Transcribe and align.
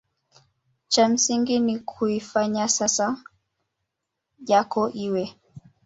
cha 0.87 1.09
msingi 1.09 1.59
ni 1.59 1.79
kuifanya 1.79 2.67
sasa 2.67 3.17
yako 4.47 4.89
iwe 4.89 5.37